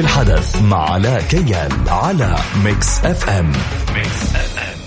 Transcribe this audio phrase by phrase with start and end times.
[0.00, 3.52] قلب الحدث مع علاء كيال على ميكس اف ام
[3.94, 4.79] ميكس اف ام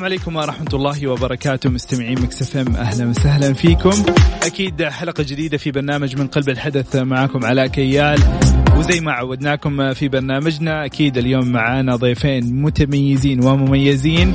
[0.00, 1.70] السلام عليكم ورحمة الله وبركاته.
[1.70, 4.04] مستمعين مكس إف إم أهلا وسهلا فيكم.
[4.42, 8.18] أكيد حلقة جديدة في برنامج من قلب الحدث معكم علاء كيال.
[8.76, 14.32] وزي ما عودناكم في برنامجنا أكيد اليوم معانا ضيفين متميزين ومميزين.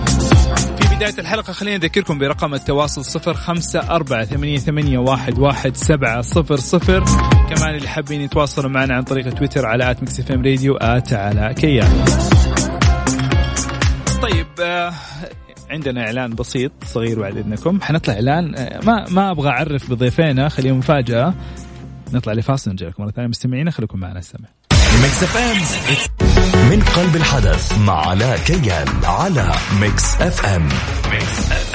[0.80, 4.26] في بداية الحلقة خلينا نذكركم برقم التواصل صفر خمسة أربعة
[4.58, 7.04] ثمانية, واحد, واحد سبعة صفر صفر.
[7.50, 11.14] كمان اللي حابين يتواصلوا معنا عن طريق تويتر على at مكس إف إم راديو at
[11.14, 12.06] علاء كيال
[14.22, 14.94] طيب آه،
[15.70, 17.82] عندنا إعلان بسيط صغير بعد إذنكم.
[17.82, 18.56] حنطلع إعلان.
[18.56, 21.34] آه، ما ما أبغى أعرف بضيفينا خليهم مفاجأة.
[22.14, 23.28] نطلع لفاصل نرجع لكم مرة ثانية.
[23.28, 24.48] مستمعينا خليكم معنا السمع
[25.02, 26.70] ميكس إف إم.
[26.70, 30.70] من قلب الحدث مع علاء كيال على ميكس إف إم.
[31.12, 31.75] ميكس إف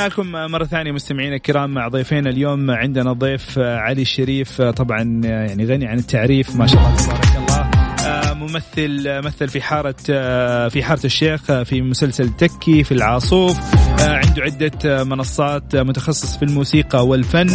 [0.00, 2.26] رجعنا لكم مرة ثانية مستمعينا الكرام مع ضيفين.
[2.26, 7.70] اليوم عندنا ضيف علي الشريف طبعا يعني غني عن التعريف ما شاء الله تبارك الله.
[8.06, 13.58] آه، ممثل مثل في حارة آه، في حارة الشيخ في مسلسل تكي في العاصوف.
[14.00, 17.48] آه، عنده عدة منصات متخصص في الموسيقى والفن.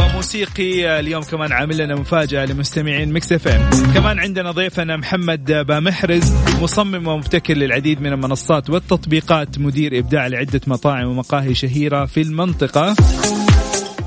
[0.00, 3.70] وموسيقي اليوم كمان عامل لنا مفاجأة لمستمعين مكس اف ام.
[3.94, 11.06] كمان عندنا ضيفنا محمد بامحرز مصمم ومبتكر للعديد من المنصات والتطبيقات مدير إبداع لعدة مطاعم
[11.06, 12.96] ومقاهي شهيرة في المنطقة.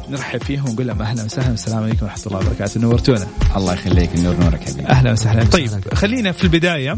[0.10, 2.82] نرحب فيهم ونقول لهم أهلا وسهلا السلام عليكم ورحمة الله وبركاته.
[2.82, 3.28] نورتونا.
[3.56, 4.88] الله يخليك النور نورك حبيبي.
[4.88, 5.44] أهلا وسهلا.
[5.44, 6.98] طيب خلينا في البداية.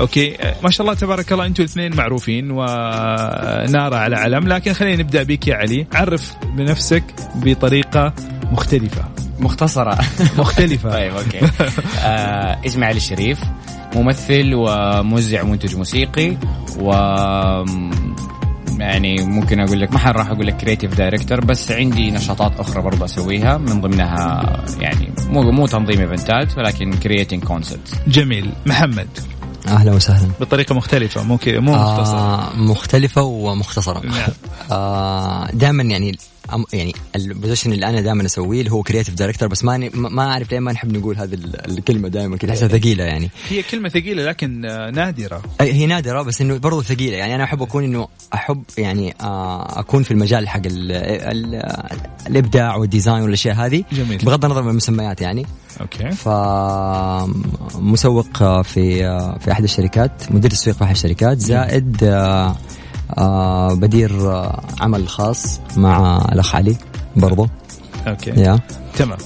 [0.00, 0.36] أوكي.
[0.64, 4.48] ما شاء الله تبارك الله أنتم الاثنين معروفين ونارة على علم.
[4.48, 5.86] لكن خلينا نبدأ بك يا علي.
[5.92, 7.04] عرف بنفسك
[7.34, 8.12] بطريقة
[8.52, 9.04] مختلفة.
[9.40, 9.98] مختصرة.
[10.38, 10.90] مختلفة.
[10.98, 11.40] طيب okay.
[12.02, 13.40] آه اسمي علي الشريف
[13.96, 16.36] ممثل وموزع ومنتج موسيقي
[16.80, 16.92] و
[18.78, 23.04] يعني ممكن أقول لك ما راح أقول لك creative director بس عندي نشاطات أخرى برضه
[23.04, 24.42] أسويها من ضمنها
[24.80, 28.50] يعني مو مو تنظيم إيفنتات ولكن creating concept جميل.
[28.66, 29.08] محمد.
[29.72, 30.30] أهلا وسهلا.
[30.40, 32.18] بطريقة مختلفة مو مو مختصرة.
[32.18, 34.06] آه مختلفة ومختصرة.
[34.06, 34.28] نعم.
[34.72, 36.18] آه دائما يعني
[36.72, 40.22] يعني ال position اللي أنا دائما أسويه اللي هو creative director بس ماني ما ما
[40.32, 42.50] أعرف ليه ما نحب نقول هذه ال- الكلمة دائما كذا.
[42.50, 45.42] احسها ثقيلة يعني؟ هي كلمة ثقيلة لكن آه، نادرة.
[45.60, 47.16] هي نادرة بس إنه برضو ثقيلة.
[47.16, 51.62] يعني أنا أحب أكون إنه أحب يعني آه أكون في المجال حق ال ال
[52.26, 53.84] الإبداع وال design والأشياء هذه.
[53.92, 54.18] جميل.
[54.18, 55.46] بغض النظر من المسميات يعني.
[55.80, 56.10] okay.
[57.74, 58.98] فمسوق في
[59.40, 62.08] في أحد الشركات مدير تسويق في أحد الشركات زائد آه،
[62.48, 62.56] آه،
[63.74, 66.76] بدير آه، عمل خاص مع الأخ علي
[67.16, 67.48] برضو.
[68.08, 68.30] أوكي.
[68.30, 68.58] يا.
[68.96, 69.18] تمام.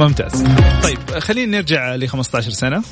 [0.00, 0.44] ممتاز.
[0.82, 2.82] طيب خلينا نرجع ل 15 سنة.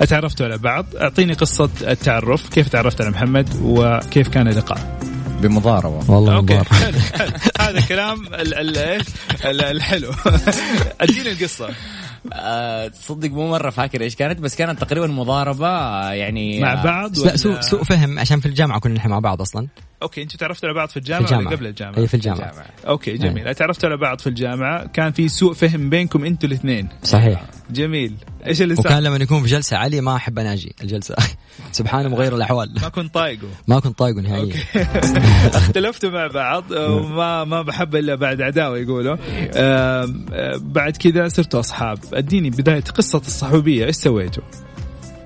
[0.00, 0.86] اتعرفتوا على بعض.
[1.00, 2.48] أعطيني قصة التعرف.
[2.48, 4.98] كيف تعرفت على محمد وكيف كان اللقاء؟
[5.42, 6.10] بمضاربة.
[6.10, 9.06] والله حلو حلو هذا كلام ال- ال- إيش؟
[9.44, 10.10] ال- الحلو.
[11.00, 11.68] أديني القصة.
[11.68, 11.74] آه
[12.88, 17.16] تصدق مو مرة فاكر إيش كانت بس كانت تقريبا مضاربة آه، يعني مع آه، بعض
[17.18, 19.66] لا ولا- سوء سوء فهم عشان في الجامعة كنا نحن مع بعض أصلا.
[20.02, 21.20] okay أنتوا تعرفتوا على بعض في في الجامعة.
[21.24, 21.98] الجامعة ولا قبل الجامعة.
[21.98, 22.50] أي في الجامعة.
[22.50, 22.66] جامعة.
[22.88, 23.54] okay جميل.
[23.54, 26.88] تعرفتوا على بعض في الجامعة كان في سوء فهم بينكم أنتوا الاثنين.
[27.02, 27.42] صحيح.
[27.72, 28.14] جميل.
[28.46, 31.16] إيش اللي صار؟ وكان لما يكون في جلسة علي ما أحب أنا أجي الجلسة.
[31.72, 32.74] سبحانه مغير الأحوال.
[32.82, 33.48] ما كنت طايقه.
[33.68, 34.54] ما كنت طايقه نهائيا.
[35.58, 39.16] اختلفتوا مع بعض وما ما بحب إلا بعد عداوة يقولوا.
[40.56, 41.98] بعد كذا صرتوا أصحاب.
[42.12, 44.44] أديني بداية قصة الصحوبية إيش سويتوا؟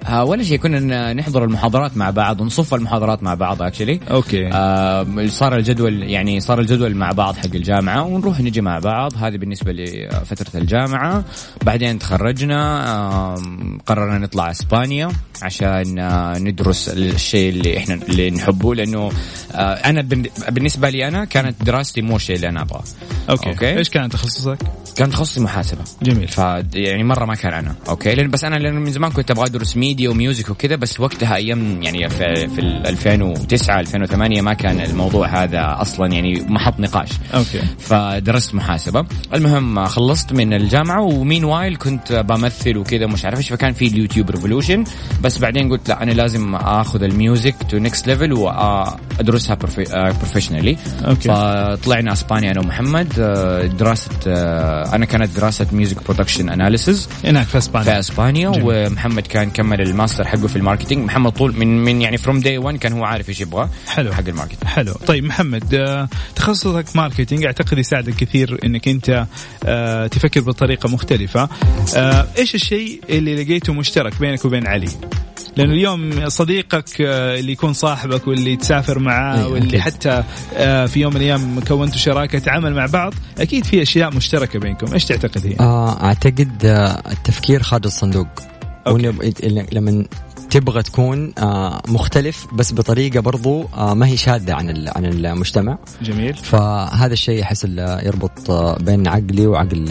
[0.06, 4.50] آه ولا شيء كنا نحضر المحاضرات مع بعض ونصف المحاضرات مع بعض actually okay.
[4.52, 9.12] آه صار الجدول يعني صار الجدول مع بعض حق الجامعة ونروح نجي مع بعض.
[9.17, 11.25] هذه بالنسبة لفترة الجامعة.
[11.64, 13.43] بعدين تخرجنا آه
[13.87, 15.08] قررنا نطلع إسبانيا
[15.43, 18.75] عشان آه ندرس الشيء اللي إحنا اللي نحبه.
[18.75, 19.11] لأنه
[19.52, 20.02] آه أنا
[20.49, 22.84] بالنسبة لي أنا كانت دراستي مو الشيء اللي أنا أبغاه.
[23.31, 23.78] okay, okay.
[23.78, 24.58] إيش كان تخصصك؟
[24.96, 25.81] كان تخصصي محاسبة.
[26.02, 26.29] جميل.
[26.29, 26.38] ف
[26.75, 27.75] يعني مرة ما كان أنا.
[27.88, 31.00] okay؟ لأن بس أنا لأن من زمان كنت أبغى أدرس media و music وكذا بس
[31.00, 36.81] وقتها أيام يعني في, في ال 2009 2008 ما كان الموضوع هذا أصلا يعني محط
[36.81, 37.08] نقاش.
[37.34, 37.62] okay.
[37.79, 39.06] فدرست محاسبة.
[39.35, 44.31] المهم خلصت من الجامعة و meanwhile كنت بمثل وكذا مش عارف إيش فكان في اليوتيوب
[44.31, 44.84] revolution
[45.23, 51.28] بس بعدين قلت لا أنا لازم آخذ ال music to next level وأدرسها professionally okay.
[51.29, 57.50] فطلعنا إسبانيا أنا ومحمد آه، دراسه آه، أنا كانت دراسة music production analysis هناك في
[57.50, 58.62] في إسبانيا اسبانيا جميل.
[58.66, 61.05] ومحمد كان كمل الماستر حقه في ال marketing.
[61.04, 64.12] محمد طول من من يعني from day 1 كان هو عارف إيش يبغى حلو.
[64.12, 64.64] حق ال marketing.
[64.64, 64.92] حلو.
[64.92, 67.44] طيب محمد آه، تخصصك marketing.
[67.44, 69.26] أعتقد يساعدك كثير إنك أنت
[69.64, 71.48] آه، تفكر بطريقة مختلفة.
[71.96, 74.88] آه، إيش الشيء اللي لقيته مشترك بينك وبين علي؟
[75.56, 79.80] لأنه اليوم صديقك آه، اللي يكون صاحبك واللي تسافر معاه أيوة، واللي.
[79.80, 80.24] حتى
[80.54, 84.92] آه، في يوم من الأيام كونتوا شراكة عمل مع بعض أكيد في أشياء مشتركة بينكم
[84.92, 86.64] إيش تعتقد هي آه أعتقد
[87.10, 88.28] التفكير خارج الصندوق
[88.87, 89.12] okay.
[89.72, 90.04] لما
[90.54, 95.78] تبغى تكون آه مختلف بس بطريقة برضو آه ما هي شاذه عن عن المجتمع.
[96.02, 96.34] جميل.
[96.34, 99.88] فهذا الشيء أحس اللي يربط آه بين عقلي وعقل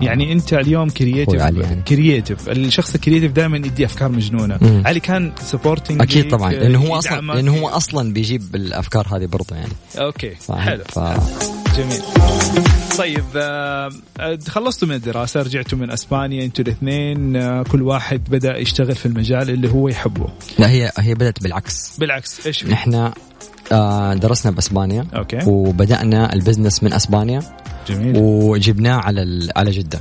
[0.00, 1.82] يعني أنت اليوم creative يعني.
[1.88, 4.58] creative الشخص ال creative دائما يدي أفكار مجنونة.
[4.60, 4.82] مم.
[4.86, 9.54] علي كان supporting أكيد طبعا لأنه هو أصلا لأنه هو أصلا بيجيب الأفكار هذه برضو
[9.54, 9.72] يعني.
[9.98, 10.84] okay؟ حلو.
[10.84, 10.98] ف...
[11.76, 12.02] جميل.
[12.98, 13.24] طيب
[14.48, 19.70] خلصتوا من الدراسة رجعتوا من أسبانيا أنتوا الاثنين كل واحد بدأ يشتغل في المجال اللي
[19.70, 20.26] هو يحبه
[20.58, 21.98] لا هي هي بدأت بالعكس.
[21.98, 23.12] بالعكس في؟ نحن
[23.72, 25.06] آه درسنا بأسبانيا.
[25.16, 25.38] okay.
[25.46, 27.42] وبدأنا ال business من أسبانيا.
[27.88, 28.16] جميل.
[28.16, 30.00] وجبناه على على جدة.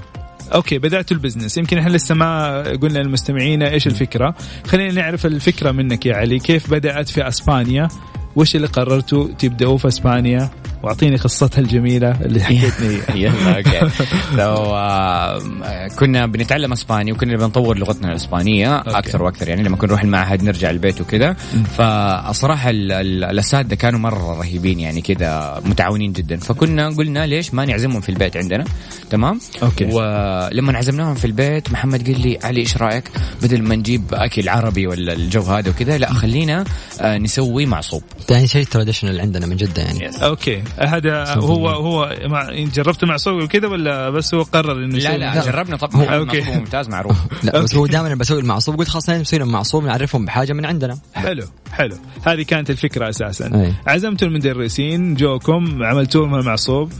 [0.53, 1.57] okay بدأتوا ال business.
[1.57, 4.35] يمكن إحنا لسه ما قلنا للمستمعين إيش الفكرة.
[4.67, 6.39] خلينا نعرف الفكرة منك يا علي.
[6.39, 7.87] كيف بدأت في أسبانيا؟
[8.35, 10.49] وش اللي قررتوا تبدأوا في أسبانيا؟
[10.85, 12.99] واعطيني قصتها الجميلة اللي حكيتني.
[13.21, 13.89] يلا okay.
[14.37, 18.75] so كنا بنتعلم إسباني وكنا بنطور لغتنا الإسبانية.
[18.77, 19.47] أكثر وأكثر.
[19.49, 21.33] يعني لما كنا نروح المعهد نرجع البيت وكذا.
[21.77, 26.37] فالصراحه ال- ال- الأساتذة كانوا مرة رهيبين يعني كذا متعاونين جدا.
[26.37, 28.65] فكنا قلنا ليش ما نعزمهم في البيت عندنا.
[29.09, 29.85] تمام؟ okay.
[29.85, 33.11] ولما عزمناهم في البيت محمد قال لي علي إيش رأيك
[33.43, 36.63] بدل ما نجيب أكل عربي ولا الجو هذا وكذا لا خلينا
[37.01, 38.03] آه، نسوي معصوب.
[38.29, 40.09] يعني شيء traditional عندنا من جدة يعني.
[40.23, 40.63] okay.
[40.77, 45.45] هذا هو هو مع جربت مع صوي وكذا ولا بس هو قرر إنه لا لا
[45.45, 46.05] جربنا طبعا.
[46.05, 47.17] معصوب ممتاز معروف.
[47.43, 48.77] لا بس هو دائما بسوي المعصوب.
[48.77, 50.97] قلت خلاص نسوي لهم معصوب نعرفهم بحاجة من عندنا.
[51.13, 51.95] حلو حلو.
[52.23, 53.51] هذه كانت الفكرة أساسا.
[53.55, 53.73] أي.
[53.87, 56.91] عزمتوا المدرسين جوكم عملتوا لهم المعصوب.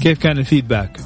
[0.00, 0.96] كيف كان الفيدباك؟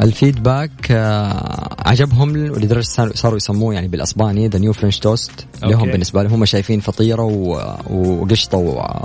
[0.00, 1.57] الفيدباك آه
[1.88, 5.30] عجبهم ولدرجه صاروا- يسموه يعني بالأسباني the new French toast.
[5.62, 8.58] لهم بالنسبة لهم هم شايفين فطيرة و- وقشطة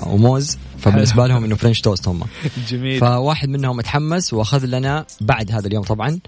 [0.08, 0.58] وموز.
[0.80, 2.22] فبالنسبة لهم إنه French toast هم.
[2.70, 3.00] جميل.
[3.00, 6.20] فواحد منهم اتحمس وأخذ لنا بعد هذا اليوم طبعا.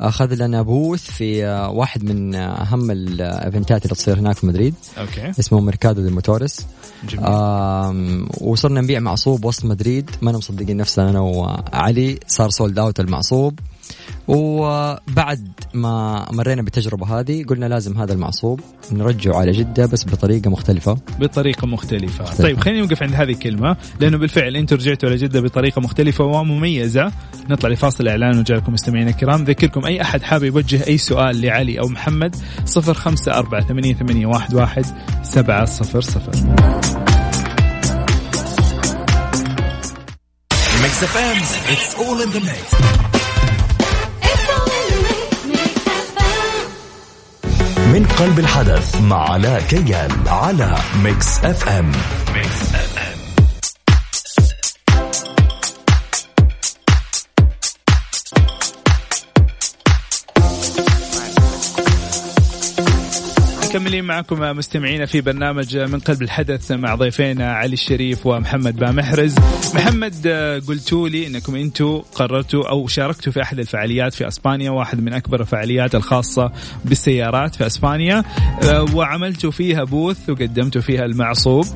[0.00, 1.44] أخذ لنا booth في
[1.74, 4.74] واحد من أهم ال eventات اللي تصير هناك في مدريد.
[4.98, 5.30] okay.
[5.40, 6.66] اسمه Mercado de Motores
[7.08, 7.26] جميل.
[8.40, 10.10] وصرنا نبيع معصوب وسط مدريد.
[10.22, 12.18] ما أنا مصدقين نفسنا أنا وعلي.
[12.28, 13.58] صار sold out المعصوب.
[14.28, 18.60] وبعد ما مرينا بالتجربة هذه قلنا لازم هذا المعصوب
[18.92, 20.98] نرجعه على جدة بس بطريقة مختلفة.
[21.20, 22.42] بطريقة مختلفة.
[22.42, 27.12] طيب خلينا نوقف عند هذه الكلمة لأنه بالفعل أنتم رجعتوا على جدة بطريقة مختلفة ومميزة.
[27.50, 29.44] نطلع لفاصل إعلان ونرجع لكم مستمعينا الكرام.
[29.44, 32.36] ذكركم أي أحد حابب يوجه أي سؤال لعلي أو محمد
[32.76, 34.84] 054 88 11
[35.22, 36.78] 700
[40.82, 41.38] Mix FM,
[41.72, 43.07] it's all in the mix.
[47.98, 51.92] من قلب الحدث مع علاء كيال على Mix FM.
[52.34, 53.07] Mix FM.
[63.78, 69.34] مكملين معكم مستمعينا في برنامج من قلب الحدث مع ضيفينا علي الشريف ومحمد بامحرز.
[69.74, 70.28] محمد
[70.68, 75.40] قلتوا لي إنكم أنتم قررتوا أو شاركتوا في أحد الفعاليات في أسبانيا واحد من أكبر
[75.40, 76.52] الفعاليات الخاصة
[76.84, 78.24] بالسيارات في أسبانيا.
[78.62, 81.66] آه، وعملتوا فيها booth وقدمتوا فيها المعصوب.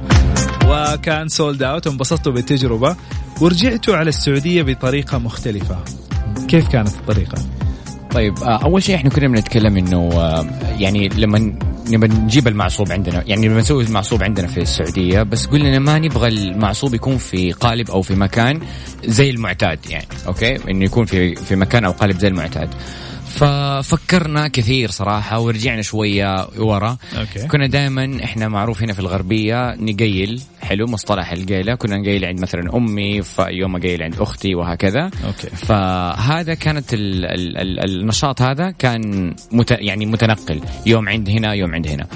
[0.66, 2.96] وكان sold out وانبسطتوا بالتجربة.
[3.40, 5.84] ورجعتوا على السعودية بطريقة مختلفة.
[6.48, 7.61] كيف كانت الطريقة؟
[8.14, 10.46] طيب آه، أول شيء إحنا كنا بنتكلم إنه آه،
[10.78, 11.54] يعني لما
[11.90, 16.28] نبى نجيب المعصوب عندنا يعني لما نسوي المعصوب عندنا في السعودية بس قلنا ما نبغى
[16.28, 18.60] المعصوب يكون في قالب أو في مكان
[19.04, 22.68] زي المعتاد يعني okay؟ إنه يكون في في مكان أو قالب زي المعتاد.
[23.32, 26.96] ففكرنا كثير صراحة ورجعنا شوية ورا.
[27.18, 27.46] okay.
[27.48, 31.74] كنا دائما إحنا معروف هنا في الغربية نقيل حلو مصطلح القيلة.
[31.74, 35.02] كنا نقيل عند مثلا أمي فيوم أقيل عند أختي وهكذا.
[35.02, 35.56] okay.
[35.56, 40.60] فهذا كانت ال ال ال النشاط هذا كان مت يعني متنقل.
[40.86, 42.06] يوم عند هنا يوم عند هنا.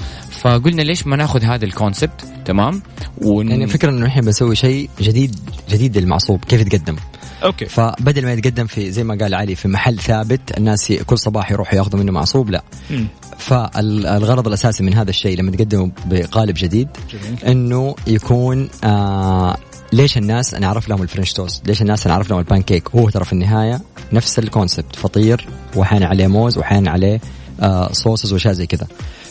[0.41, 2.81] فقلنا ليش ما ناخذ هذا ال concept؟ تمام؟
[3.21, 3.49] ون...
[3.49, 5.35] يعني الفكرة إنه إحنا بنسوي شيء جديد
[5.69, 6.95] جديد للمعصوب كيف يتقدم؟
[7.43, 11.51] okay فبدل ما يتقدم في زي ما قال علي في محل ثابت الناس كل صباح
[11.51, 13.07] يروحوا ياخذوا منه معصوب لا مم.
[13.37, 17.43] فالغرض الأساسي من هذا الشيء لما تقدمه بقالب جديد جميل.
[17.45, 19.57] إنه يكون آه
[19.93, 22.89] ليش الناس أنا أعرف لهم ال French toast ليش الناس أنا أعرف لهم البان كيك
[22.89, 23.81] هو ترى في النهاية
[24.13, 27.21] نفس ال concept فطير واحيانا عليه موز واحيانا عليه
[27.61, 28.87] آه sauces واشياء زي كذا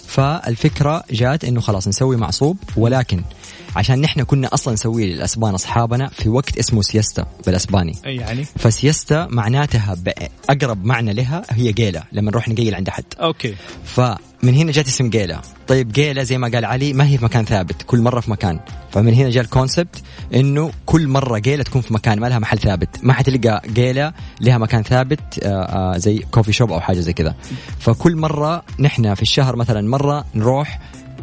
[0.07, 3.23] فالفكرة جات إنه خلاص نسوي معصوب ولكن
[3.77, 7.95] عشان نحن كنا أصلا نسويه للأسبان أصحابنا في وقت اسمه siesta بالأسباني.
[8.07, 9.97] أي يعني؟ ف siesta معناتها
[10.51, 13.55] أقرب معنى لها هي قيلة لما نروح نقيل عند احد okay.
[13.85, 15.41] فمن هنا جات اسم جيلا.
[15.69, 18.61] طيب جيلا زي ما قال علي ما هي في مكان ثابت كل مرة في مكان.
[18.91, 20.03] فمن هنا جاء ال concept
[20.35, 22.89] إنه كل مرة جيلا تكون في مكان ما لها محل ثابت.
[23.03, 27.35] ما حتلقى جيلا لها مكان ثابت آه، آه، زي coffee shop أو حاجة زي كذا.
[27.79, 30.81] فكل مرة نحن في الشهر مثلا مرة نروح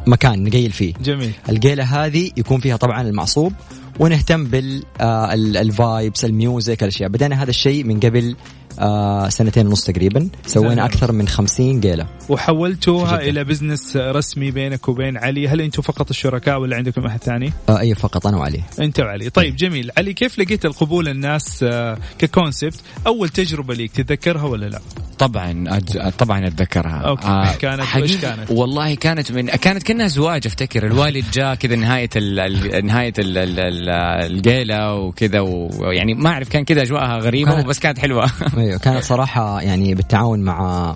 [0.08, 0.94] مكان نقيل فيه.
[1.02, 1.32] جميل.
[1.50, 3.54] الجيلة هذه يكون فيها طبعا المعصوب
[4.00, 7.10] ونهتم بال vibes ال music الأشياء.
[7.10, 8.36] بدأنا هذا الشيء من قبل
[8.80, 10.30] آه سنتين ونص تقريبا.
[10.46, 13.22] سوينا أكثر من خمسين جيلة وحولتوها.
[13.22, 15.48] إلى business رسمي بينك وبين علي.
[15.48, 18.64] هل أنتم فقط الشركاء ولا عندكم أحد ثاني؟ آه أي فقط أنا وعلي.
[18.80, 19.30] أنت وعلي.
[19.30, 19.92] طيب جميل.
[19.98, 24.80] علي كيف لقيت القبول الناس آه، ك concept أول تجربة ليك تتذكرها ولا لا؟
[25.20, 26.10] طبعا أج...
[26.18, 27.58] طبعا أتذكرها okay.
[27.60, 32.10] كانت وإيش حقيقة كانت؟ والله كانت من كانت كأنها زواج أفتكر الوالد جاء كذا نهاية
[32.16, 32.40] ال...
[32.40, 32.86] ال...
[32.86, 33.38] نهاية ال...
[33.38, 33.60] ال...
[33.60, 33.90] ال...
[34.32, 39.04] الجيلة وكذا ويعني ما أعرف كان كذا أجواءها غريبة كانت- بس كانت حلوة أيوه كانت
[39.04, 40.96] صراحة يعني بالتعاون مع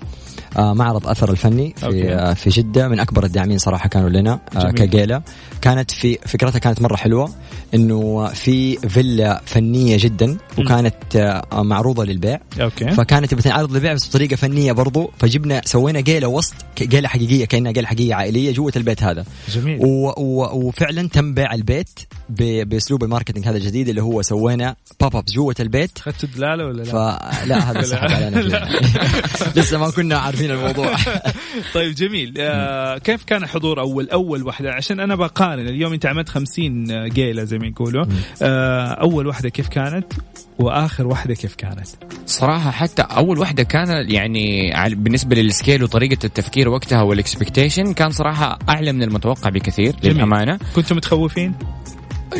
[0.58, 2.02] آه، معرض أثر الفني okay.
[2.02, 4.72] في آه، في جدة من أكبر الداعمين صراحة كانوا لنا آه، جميل.
[4.74, 5.22] كجيلة
[5.60, 7.30] كانت في فكرتها كانت مرة حلوة
[7.74, 12.40] إنه في فيلا فنية جدا وكانت آه، معروضة للبيع.
[12.60, 12.90] okay.
[12.90, 15.10] فكانت بتنعرض للبيع بس بطريقة فنية برضو.
[15.18, 19.24] فجبنا سوينا جيلة وسط جيلة حقيقية كأنها جيلة حقيقية عائلية جوة البيت هذا.
[19.48, 19.78] جميل.
[19.80, 21.88] و و وفعلا تم بيع البيت
[22.28, 25.98] بأسلوب ال marketing هذا الجديد اللي هو سوينا pop-ups جوة البيت.
[25.98, 28.68] اخذتوا دلالة ولا لا؟ فلا هذا سحب علينا.
[29.56, 30.96] لسه ما كنا عارفين الموضوع.
[31.74, 32.34] طيب جميل.
[32.38, 35.68] آه كيف كان الحضور أول أول واحدة عشان أنا بقارن.
[35.68, 38.04] اليوم أنت عملت 50 جيلة زي ما يقولوا.
[38.42, 40.12] آه أول واحدة كيف كانت؟
[40.58, 41.86] وآخر واحدة كيف كانت؟
[42.26, 48.10] صراحة حتى أول واحدة كان يعني بالنسبة لل scale وطريقة التفكير وقتها وال expectation كان
[48.10, 50.16] صراحة أعلى من المتوقع بكثير جميل.
[50.16, 50.58] للأمانة.
[50.76, 51.54] كنتوا متخوفين؟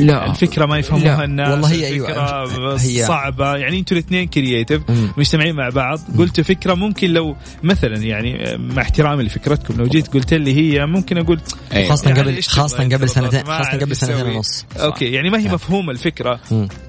[0.01, 0.31] لا.
[0.31, 2.09] الفكرة ما يفهموها لا، الناس والله هي أيوة.
[2.09, 3.57] الفكرة هي- صعبة.
[3.57, 4.83] يعني أنتوا الاثنين creative.
[5.17, 5.99] مجتمعين مع بعض.
[6.19, 11.19] قلتوا فكرة ممكن لو مثلا يعني مع احترامي لفكرتكم لو جيت قلت لي هي ممكن
[11.19, 11.41] أقول
[11.75, 11.89] أي.
[11.89, 14.27] خاصة يعني قبل تبغى؟ قبل سنتين خاصة أعرف قبل سنتين.
[14.37, 14.65] ونص.
[14.77, 16.41] okay يعني ما هي مفهومه الفكرة.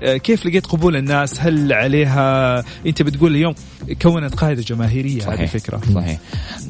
[0.03, 3.53] آه، كيف لقيت قبول الناس؟ هل عليها؟ أنت بتقول اليوم
[4.01, 5.39] كونت قاعدة جماهيرية هذه صحيح.
[5.41, 5.81] الفكرة.
[5.95, 6.19] صحيح.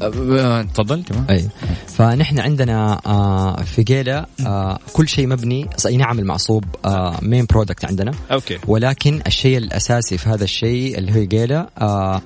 [0.02, 1.50] أه، تفضل تمام أي.
[1.98, 7.86] فنحن عندنا آه في جيلا آه كل شيء مبني أي نعم المعصوب آه main product
[7.86, 8.12] عندنا.
[8.32, 8.58] okay.
[8.68, 12.22] ولكن الشيء الأساسي في هذا الشيء اللي هو جيلا آه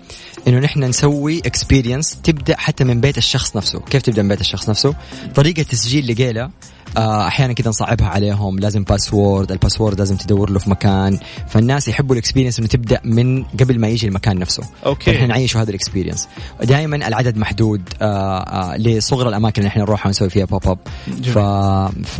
[0.47, 3.79] إنه نحن نسوي experience تبدأ حتى من بيت الشخص نفسه.
[3.79, 4.95] كيف تبدأ من بيت الشخص نفسه؟
[5.35, 6.51] طريقة تسجيل لجيلا
[6.97, 8.59] أحيانا كذا نصعبها عليهم.
[8.59, 11.19] لازم password ال password لازم تدور له في مكان.
[11.47, 14.63] فالناس يحبوا ال experience إنه تبدأ من قبل ما يجي المكان نفسه.
[14.85, 15.11] okay.
[15.13, 16.27] فنحن نعيشوا هذا ال experience
[16.63, 20.77] دائما العدد محدود آه آه لصغر الأماكن اللي إحنا نروحها ونسوي فيها pop-up
[21.23, 21.37] ف,
[22.07, 22.19] ف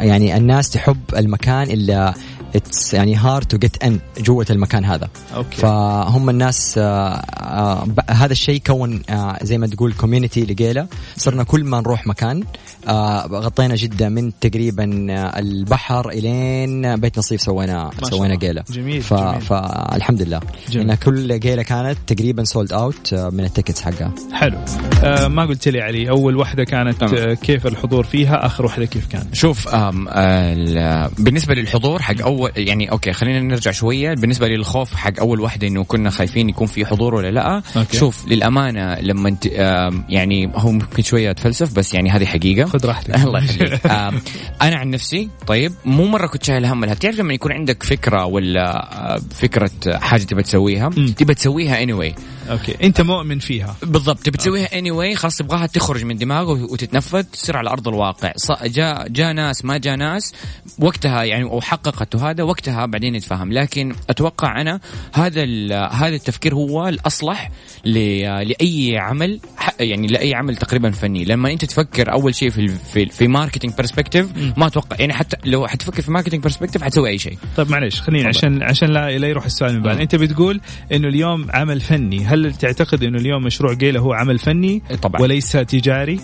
[0.00, 2.14] يعني الناس تحب المكان اللي
[2.56, 5.08] اتس يعني hard to get in جوة المكان هذا.
[5.36, 5.56] okay.
[5.56, 10.86] فهم الناس آه آه هذا الشيء كون آه زي ما تقول community لقيلة.
[11.16, 12.42] صرنا كل ما نروح مكان
[12.88, 18.34] آه غطينا جدة من تقريبا آه، البحر إلين بيت نصيف سوينا سوينا.
[18.34, 19.14] جيله جميل، ف...
[19.14, 19.40] جميل.
[19.40, 20.40] فالحمد لله.
[20.70, 20.90] جميل.
[20.90, 24.12] إن كل جيله كانت تقريبا sold out من ال tickets حقها.
[24.32, 24.58] حلو.
[25.04, 27.02] آه ما قلت لي علي أول واحدة كانت.
[27.02, 32.90] آه كيف الحضور فيها؟ آخر واحدة كيف كانت؟ شوف ال- بالنسبة للحضور حق أول يعني
[32.90, 34.14] okay خلينا نرجع شوية.
[34.14, 37.62] بالنسبة للخوف حق أول واحدة إنه كنا خايفين يكون في حضور ولا لأ.
[37.76, 37.96] okay.
[37.96, 39.46] شوف للأمانة لما انت
[40.08, 42.68] يعني هو ممكن شوية أتفلسف بس يعني هذه حقيقة.
[42.68, 43.14] خذ راحتك.
[43.24, 43.86] الله يخليك.
[44.62, 48.24] أنا عن نفسي طيب مو مرة كنت شايل هم لها بتعرف لما يكون عندك فكرة
[48.24, 50.88] ولا آه، فكرة حاجة تبى تسويها.
[51.16, 52.14] تبى تسويها anyway.
[52.50, 52.86] okay.
[52.86, 53.76] أنت مؤمن فيها.
[53.82, 54.18] بالضبط.
[54.18, 58.32] تبي تسويها anyway خلاص تبغاها تخرج من دماغه وتتنفذ تصير على أرض الواقع.
[58.64, 60.34] جاء جاء ناس ما جاء ناس
[60.78, 64.80] وقتها يعني وحققت وهذا وقتها بعدين نتفاهم لكن أتوقع أنا
[65.12, 65.44] هذا
[65.86, 67.50] هذا التفكير هو الأصلح
[67.84, 69.40] لأي عمل
[69.80, 71.24] يعني لأي عمل تقريبا فني.
[71.24, 74.26] لما أنت تفكر أول شيء في في, في marketing perspective
[74.56, 77.38] ما أتوقع يعني حتى لو حتفكر في marketing perspective حتسوي أي شيء.
[77.56, 80.00] طيب معلش خليني عشان عشان لا, لا يروح السؤال من بعد.
[80.00, 80.60] أنت بتقول
[80.92, 85.22] إنه اليوم عمل فني هل تعتقد إنه اليوم مشروع جيلة هو عمل فني طبعا.
[85.22, 86.20] وليس تجاري؟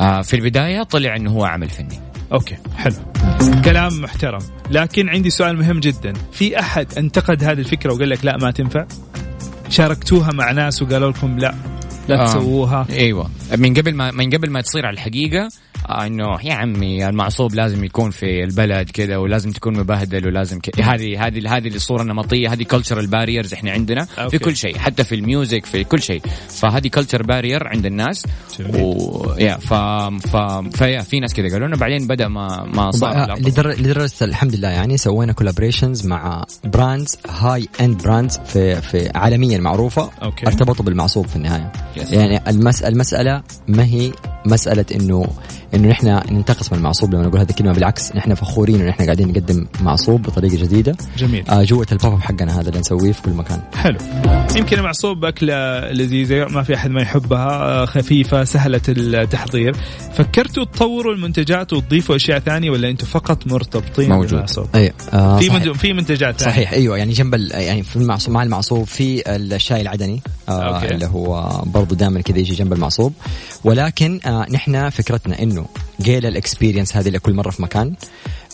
[0.00, 2.00] آه في البداية طلع إنه هو عمل فني.
[2.32, 2.94] okay حلو.
[3.64, 4.40] كلام محترم.
[4.70, 6.12] لكن عندي سؤال مهم جدا.
[6.32, 8.86] في أحد انتقد هذه الفكرة وقال لك لا ما تنفع؟
[9.68, 11.54] شاركتوها مع ناس وقالوا لكم لا
[12.08, 12.26] لا آه.
[12.26, 12.86] تسووها.
[12.90, 13.30] أيوه.
[13.56, 15.48] من قبل ما من قبل ما تصير على الحقيقة
[15.86, 21.56] انه يا عمي المعصوب لازم يكون في البلد كذا ولازم تكون مبهدل ولازم هذه هذه
[21.56, 24.38] هذه الصورة النمطية هذه cultural barriers إحنا عندنا okay.
[24.38, 26.22] في كل شيء حتى في ال music في كل شيء.
[26.48, 28.26] فهذه culture barrier عند الناس.
[28.60, 29.74] و يا ف
[30.28, 30.36] ف
[30.76, 34.96] فيا في ناس كذا قالوا لنا بعدين بدأ ما ما صار لدرجة الحمد لله يعني
[34.96, 40.10] سوينا collaborations مع brands high-end brands في في عالميا معروفة.
[40.22, 40.46] okay.
[40.46, 41.72] ارتبطوا بالمعصوب في النهاية.
[41.96, 42.12] yes.
[42.12, 44.12] يعني المس المسألة ما هي
[44.46, 45.26] مسألة إنه
[45.78, 49.28] إنه نحن ننتقص من المعصوب لما نقول هذه الكلمة بالعكس نحن فخورين إنه نحن قاعدين
[49.28, 50.96] نقدم معصوب بطريقة جديدة.
[51.18, 51.44] جميل.
[51.48, 53.60] آه جوة ال pop-up حقنا هذا اللي نسويه في كل مكان.
[53.74, 53.98] حلو.
[54.56, 59.76] يمكن المعصوب أكلة لذيذة ما في أحد ما يحبها آه، خفيفة سهلة التحضير.
[60.14, 64.30] فكرتوا تطوروا المنتجات وتضيفوا أشياء ثانية ولا أنتم فقط مرتبطين موجود.
[64.30, 66.52] بالمعصوب؟ أيوه آه في في منتجات ثانية.
[66.52, 70.94] صحيح أيوه يعني جنب يعني في المعصوب مع المعصوب في الشاي العدني آه okay.
[70.94, 73.12] اللي هو برضه دائما كذا يجي جنب المعصوب.
[73.64, 75.57] ولكن آه نحن فكرتنا إنه
[76.00, 77.94] جيلا ال experience هذه لكل مرة في مكان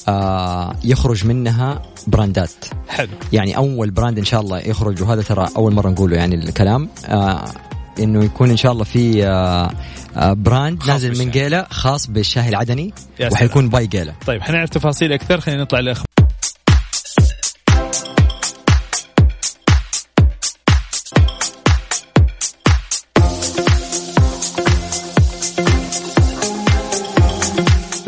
[0.08, 2.50] آه يخرج منها براندات.
[2.88, 3.08] حلو.
[3.32, 7.44] يعني أول brand إن شاء الله يخرج وهذا ترى أول مرة نقوله يعني الكلام آه
[8.00, 9.70] إنه يكون إن شاء الله في آه
[10.16, 12.94] آه brand نازل من جيلا خاص بالشاي العدني
[13.32, 16.13] وحيكون by جيلا طيب حنعرف تفاصيل أكثر خلينا نطلع الاخبار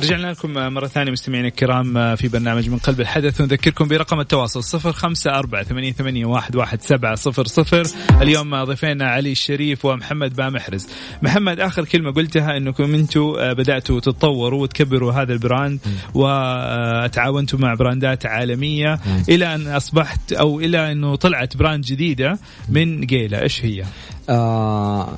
[0.06, 3.40] رجعنا لكم مرة ثانية مستمعينا الكرام في برنامج من قلب الحدث.
[3.40, 7.82] ونذكركم برقم التواصل صفر خمسة أربعة ثمانية, ثمانية واحد, واحد سبعة صفر صفر.
[8.22, 10.88] اليوم ضيفينا علي الشريف ومحمد بامحرز.
[11.22, 15.80] محمد آخر كلمة قلتها أنكم أنتم بدأتوا تتطوروا وتكبروا هذا ال brand
[16.14, 23.42] وتعاونتوا مع براندات عالمية إلى أن أصبحت أو إلى أنه طلعت brand جديدة من جيلا
[23.42, 23.84] إيش هي؟
[24.28, 25.08] آه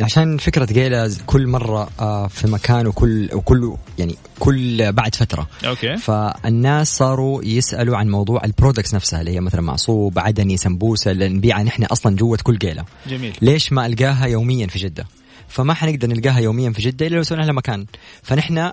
[0.00, 5.48] عشان فكرة جيلا كل مرة آه في مكان وكل وكل يعني كل بعد فترة.
[5.66, 5.96] أوكي.
[5.96, 11.28] فالناس صاروا يسألوا عن موضوع ال products نفسها اللي هي مثلا معصوب عدني سمبوسة اللي
[11.28, 12.84] نبيعها نحن أصلا جوة كل جيلا.
[13.06, 13.36] جميل.
[13.42, 15.06] ليش ما ألقاها يوميا في جدة؟
[15.48, 17.86] فما حنقدر نلقاها يوميا في جدة إلا لو سوينا لها مكان.
[18.22, 18.70] فنحن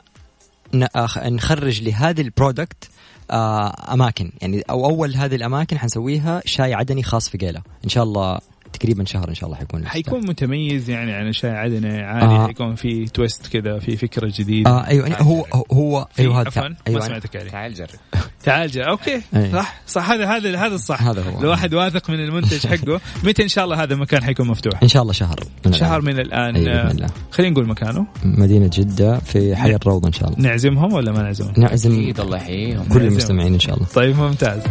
[1.25, 2.89] نخرج لهذه ال product
[3.31, 4.31] آه أماكن.
[4.41, 7.61] يعني أو أول هذه الأماكن حنسويها شاي عدني خاص في جيلا.
[7.83, 8.39] إن شاء الله
[8.73, 12.47] تقريبا شهر إن شاء الله حيكون حيكون متميز يعني عن شاي عدني عادي آه.
[12.47, 14.69] حيكون في twist كذا في فكرة جديدة.
[14.69, 17.89] آه أيوه هو هو أيوه هذا أيوه ما سمعتك عليه تعال جرب.
[18.45, 18.87] تعال جرب.
[18.87, 19.51] أوكي أيوة.
[19.51, 21.03] صح صح هذا هذا هذا الصح.
[21.03, 21.39] هذا هو.
[21.39, 23.01] الواحد واثق من المنتج حقه.
[23.23, 26.01] متى إن شاء الله هذا المكان حيكون مفتوح؟ إن شاء الله شهر من شهر.
[26.01, 26.55] من الآن.
[26.55, 28.07] أيوة خلينا نقول مكانه.
[28.23, 30.39] مدينة جدة في حي الروضة إن شاء الله.
[30.41, 32.83] نعزمهم ولا ما نعزمهم؟ نعزم أكيد الله يحييهم.
[32.83, 33.87] كل المستمعين إن شاء الله.
[33.87, 34.61] طيب ممتاز.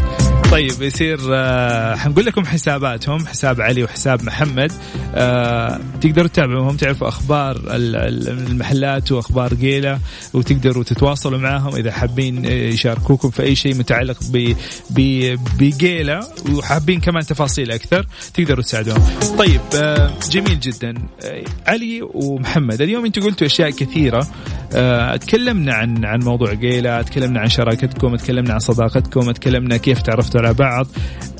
[0.50, 4.72] طيب يصير آه حنقول لكم حساباتهم حساب علي وحساب محمد.
[5.14, 9.98] آه تقدروا تتابعوهم تعرفوا أخبار المحلات وأخبار جيله
[10.34, 14.18] وتقدروا تتواصلوا معاهم إذا حابين يشاركوكم في أي شيء متعلق
[15.58, 16.20] بجيله
[16.52, 19.02] وحابين كمان تفاصيل أكثر تقدروا تساعدوهم.
[19.38, 20.94] طيب آه جميل جدا.
[21.24, 24.26] آه علي ومحمد اليوم أنتم قلتوا أشياء كثيرة.
[24.74, 30.40] آه تكلمنا عن عن موضوع جيله، تكلمنا عن شراكتكم، تكلمنا عن صداقتكم، تكلمنا كيف تعرفتوا
[30.40, 30.86] على بعض.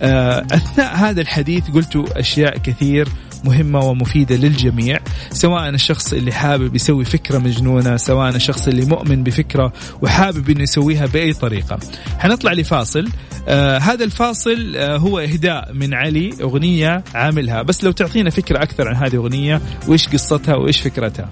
[0.03, 3.09] آه أثناء هذا الحديث قلتوا أشياء كثير
[3.45, 4.99] مهمة ومفيدة للجميع
[5.31, 9.73] سواء الشخص اللي حابب يسوي فكرة مجنونة سواء الشخص اللي مؤمن بفكرة
[10.03, 11.79] وحابب إنه يسويها بأي طريقة.
[12.19, 13.09] حنطلع لفاصل.
[13.49, 17.63] آه هذا الفاصل آه هو إهداء من علي أغنية عاملها.
[17.63, 21.29] بس لو تعطينا فكرة أكثر عن هذه الأغنية وإيش قصتها وإيش فكرتها؟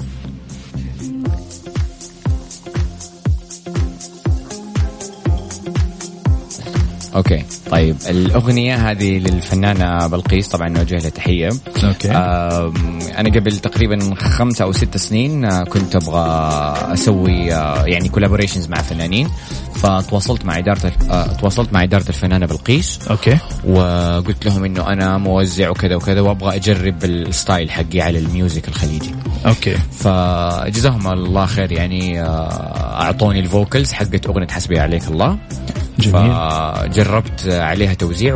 [7.18, 7.42] أوكي.
[7.70, 11.48] طيب الأغنية هذه للفنانة بلقيس طبعا نوجه لها تحية.
[11.84, 12.10] أوكي.
[13.18, 16.22] أنا قبل تقريبا خمسة أو ست سنين آه، كنت أبغى
[16.92, 19.28] أسوي آه، يعني collaborations مع فنانين.
[19.78, 23.00] فتواصلت مع إدارة آه، تواصلت مع إدارة الفنانة بلقيس.
[23.10, 23.38] أوكي.
[23.64, 28.68] وقلت لهم إنه أنا موزع وكذا وكذا وأبغى أجرب ال style حقي على ال music
[28.68, 29.14] الخليجي.
[29.46, 29.76] أوكي.
[29.92, 35.38] فجزاهم الله خير يعني آه، أعطوني ال vocals حقت أغنية حسبي عليك الله.
[35.98, 36.12] جميل.
[36.12, 38.34] فجربت عليها توزيع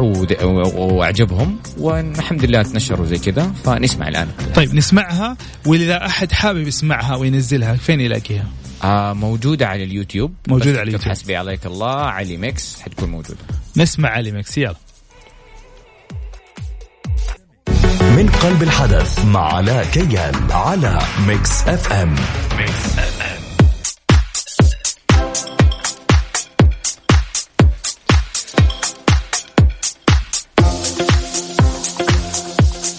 [0.75, 4.29] وأعجبهم والحمد لله تنشروا زي كذا فنسمع الآن.
[4.55, 8.45] طيب نسمعها واذا أحد حابب يسمعها وينزلها فين يلاقيها؟
[8.85, 10.35] آه موجودة على اليوتيوب.
[10.49, 11.11] موجودة على اليوتيوب.
[11.11, 13.39] حسبي عليك الله علي mix حتكون موجودة.
[13.77, 14.75] نسمع علي mix يلا.
[18.17, 22.15] من قلب الحدث مع علاء كيان على Mix FM.
[22.59, 23.32] Mix FM.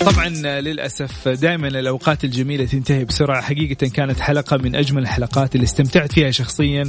[0.06, 0.30] طبعا
[0.62, 3.42] للأسف دائما الأوقات الجميلة تنتهي بسرعة.
[3.42, 6.84] حقيقة كانت حلقة من أجمل الحلقات اللي استمتعت فيها شخصيا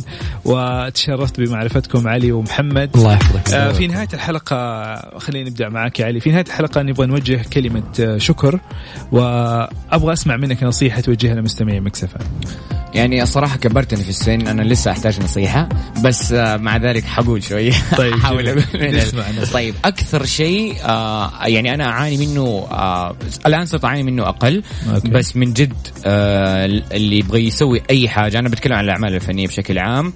[0.44, 2.90] وتشرفت بمعرفتكم علي ومحمد.
[2.96, 3.54] الله يحفظك.
[3.54, 6.20] آه، في نهاية الحلقة خلينا نبدأ معك يا علي.
[6.20, 8.60] في نهاية الحلقة نبغى نوجه كلمة آه، شكر
[9.12, 12.18] وأبغى أسمع منك نصيحة توجهها لمستمعي مكسفة
[12.94, 15.68] يعني الصراحة كبرتني في السن أنا لسه أحتاج نصيحة
[16.04, 18.14] بس آه مع ذلك حقول شوية طيب،
[18.74, 19.24] نسمع.
[19.52, 20.74] طيب أكثر شيء
[21.46, 22.66] يعني أنا أعاني منه
[23.10, 24.62] آه الآن صرت أعاني منه أقل
[24.94, 25.08] أوكي.
[25.08, 29.78] بس من جد آه اللي يبغى يسوي أي حاجة أنا بتكلم عن الأعمال الفنية بشكل
[29.78, 30.12] عام.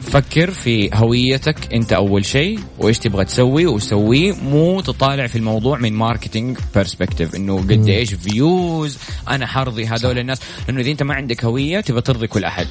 [0.00, 4.32] فكر في هويتك أنت أول شيء وإيش تبغى تسوي وسويه.
[4.32, 8.98] مو تطالع في الموضوع من marketing perspective إنه قد إيش views
[9.28, 10.40] أنا حرضي هذول الناس.
[10.68, 12.66] لأنه إذا أنت ما عندك هوية تبغى ترضي كل أحد.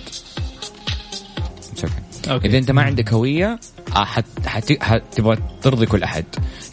[2.30, 2.48] أوكي.
[2.48, 3.60] إذا أنت ما عندك هوية
[3.96, 4.26] آه، حت...
[4.46, 4.84] حت...
[4.84, 5.04] حت...
[5.12, 6.26] تبغى ترضي كل أحد.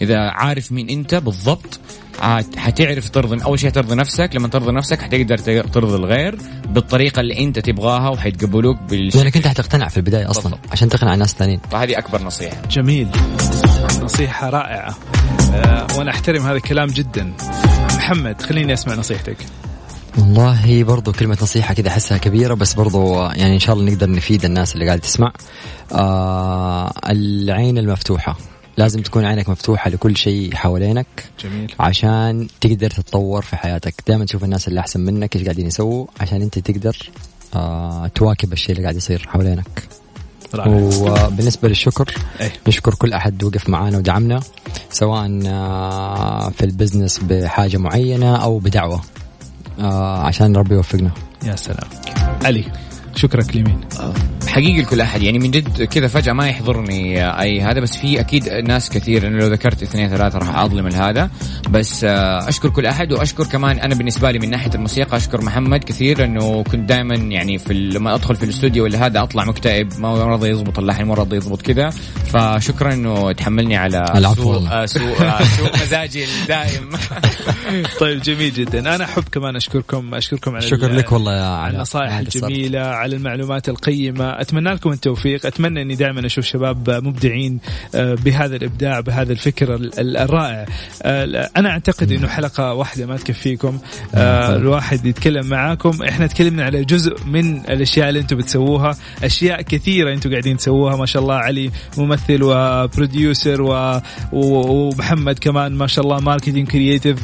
[0.02, 1.80] إذا عارف مين أنت بالضبط
[2.56, 7.58] حتعرف ترضي أول شيء ترضي نفسك لما ترضي نفسك حتقدر ترضي الغير بالطريقة اللي أنت
[7.58, 10.72] تبغاها وحيتقبلوك بالشكل لانك انت حتقتنع في البداية أصلا بالضبط.
[10.72, 12.56] عشان تقنع الناس الثانيين فهذه أكبر نصيحة.
[12.70, 13.08] جميل.
[14.02, 14.94] نصيحة رائعة.
[15.54, 17.32] آه، وأنا أحترم هذا الكلام جدا.
[17.96, 19.36] محمد خليني أسمع نصيحتك.
[20.18, 24.44] والله برضو كلمة نصيحة كذا أحسها كبيرة بس برضو يعني إن شاء الله نقدر نفيد
[24.44, 25.32] الناس اللي قاعد تسمع.
[25.92, 28.36] آه العين المفتوحة.
[28.76, 31.06] لازم تكون عينك مفتوحة لكل شيء حوالينك
[31.44, 31.74] جميل.
[31.80, 33.94] عشان تقدر تتطور في حياتك.
[34.08, 36.96] دائما تشوف الناس اللي أحسن منك إيش قاعدين يسووا عشان أنت تقدر
[37.54, 39.88] آه تواكب الشيء اللي قاعد يصير حوالينك.
[40.66, 42.52] وبالنسبة للشكر إيه.
[42.68, 44.40] نشكر كل أحد وقف معانا ودعمنا
[44.90, 49.00] سواء آه، في البزنس بحاجة معينة أو بدعوة
[49.80, 51.10] آه، عشان ربي يوفقنا.
[51.44, 51.88] يا سلام.
[52.44, 52.64] علي
[53.14, 53.80] شكرك لمين؟
[54.56, 55.22] حقيقي لكل أحد.
[55.22, 59.38] يعني من جد كذا فجأة ما يحضرني أي هذا بس في أكيد ناس كثير انه
[59.38, 61.30] لو ذكرت اثنين ثلاثة راح أظلم هذا
[61.70, 65.84] بس آه، أشكر كل أحد وأشكر كمان أنا بالنسبة لي من ناحية الموسيقى أشكر محمد
[65.84, 70.24] كثير انه كنت دائما يعني في لما أدخل في الاستوديو ولا هذا أطلع مكتئب ما
[70.24, 71.90] راضي يضبط اللحن ما راضي يضبط كذا.
[72.32, 74.42] فشكرا إنه تحملني على العفو.
[74.42, 74.68] سوء.
[74.68, 76.90] آه، سوء آه، سوء مزاجي الدائم.
[78.00, 78.94] طيب جميل جدا.
[78.94, 82.16] أنا أحب كمان أشكركم أشكركم على شكر لك والله يا على النصائح.
[82.16, 84.45] الجميلة على المعلومات القيمة.
[84.46, 85.46] أتمنى لكم التوفيق.
[85.46, 87.58] أتمنى أني دائما أشوف شباب مبدعين
[87.94, 90.66] آه، بهذا الإبداع بهذا الفكر ال- ال- الرائع.
[91.02, 93.78] آه، أنا أعتقد أنه حلقة واحدة ما تكفيكم.
[94.14, 96.02] آه، الواحد يتكلم معاكم.
[96.02, 100.96] إحنا تكلمنا على جزء من الأشياء اللي أنتم بتسووها أشياء كثيرة أنتم قاعدين تسووها.
[100.96, 104.00] ما شاء الله علي ممثل وبروديوسر و-
[104.32, 107.18] ومحمد كمان ما شاء الله marketing creative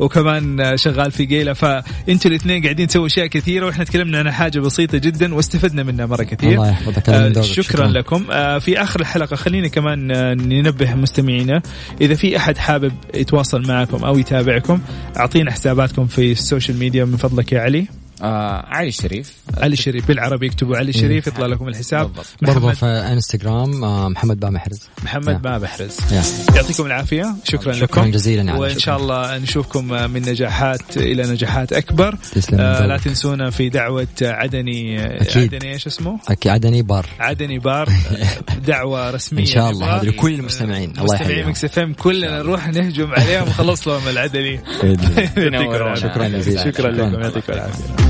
[0.00, 4.98] وكمان شغال في جيلا فأنتوا الاثنين قاعدين تسووا أشياء كثيرة وإحنا تكلمنا عن حاجة بسيطة
[4.98, 7.42] جدا واستفدنا منها مرة كثير الله يحفظك آه،.
[7.42, 8.24] شكرا لكم.
[8.30, 11.62] آه، في آخر الحلقة خلينا كمان آه، ننبه مستمعينا.
[12.00, 14.80] إذا في أحد حابب يتواصل معكم أو يتابعكم
[15.16, 17.04] أعطينا حساباتكم في ال social media.
[17.04, 17.97] من فضلك يا علي.
[18.22, 19.32] آه علي الشريف.
[19.58, 22.10] علي الشريف بالعربي اكتبوا علي الشريف يطلع لكم الحساب.
[22.42, 26.22] محمد في انستغرام آه، محمد بامحرز محمد بامحرز يا.
[26.56, 27.34] يعطيكم العافية.
[27.44, 28.10] شكرا, شكراً لكم.
[28.10, 28.60] جزيلاً يا علي.
[28.60, 28.80] وإن شكراً.
[28.82, 32.16] شاء الله نشوفكم من نجاحات إلى نجاحات أكبر.
[32.54, 32.96] آه لا.
[32.98, 35.54] تنسونا في دعوة عدني أكيد.
[35.54, 37.06] عدني إيش اسمه؟ أكيد عدني بار.
[37.20, 37.88] عدني بار.
[38.66, 39.96] دعوة رسمية إن شاء الله.
[39.96, 40.90] هذا لكل المستمعين.
[40.98, 43.42] الله مستمعين Mix FM كلنا نروح نهجم عليهم.
[43.42, 44.60] ونخلص لهم العدني.
[45.96, 46.64] شكراً جزيلاً.
[46.64, 46.90] شكرا شكراً.
[46.90, 48.07] لكم يعطيكم العافية.